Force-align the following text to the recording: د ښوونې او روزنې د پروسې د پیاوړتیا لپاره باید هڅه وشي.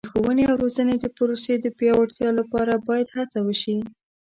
د 0.05 0.09
ښوونې 0.13 0.43
او 0.49 0.55
روزنې 0.63 0.95
د 0.99 1.05
پروسې 1.17 1.53
د 1.59 1.65
پیاوړتیا 1.77 2.29
لپاره 2.39 2.73
باید 2.87 3.07
هڅه 3.17 3.39
وشي. 3.47 3.77